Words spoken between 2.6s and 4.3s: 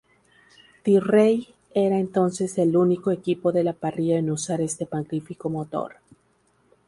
único equipo de la parrilla